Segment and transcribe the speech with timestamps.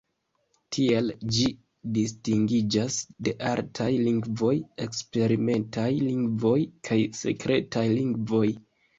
[0.75, 1.43] Tiel ĝi
[1.97, 2.95] distingiĝas
[3.27, 4.53] de artaj lingvoj,
[4.85, 6.55] eksperimentaj lingvoj
[6.89, 8.49] kaj sekretaj lingvoj.